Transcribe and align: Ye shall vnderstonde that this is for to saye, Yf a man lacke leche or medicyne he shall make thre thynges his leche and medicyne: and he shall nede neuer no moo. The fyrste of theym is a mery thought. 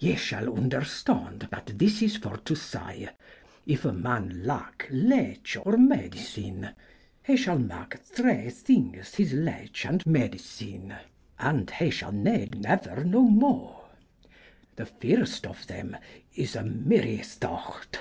Ye 0.00 0.16
shall 0.16 0.46
vnderstonde 0.46 1.48
that 1.50 1.78
this 1.78 2.02
is 2.02 2.16
for 2.16 2.36
to 2.38 2.56
saye, 2.56 3.10
Yf 3.64 3.84
a 3.84 3.92
man 3.92 4.42
lacke 4.44 4.88
leche 4.90 5.56
or 5.64 5.76
medicyne 5.76 6.74
he 7.24 7.36
shall 7.36 7.60
make 7.60 7.96
thre 8.00 8.50
thynges 8.50 9.14
his 9.14 9.32
leche 9.34 9.86
and 9.86 10.04
medicyne: 10.04 10.96
and 11.38 11.70
he 11.70 11.90
shall 11.90 12.10
nede 12.10 12.60
neuer 12.60 13.04
no 13.04 13.22
moo. 13.30 13.70
The 14.74 14.82
fyrste 14.86 15.46
of 15.48 15.64
theym 15.64 15.96
is 16.34 16.56
a 16.56 16.64
mery 16.64 17.18
thought. 17.18 18.00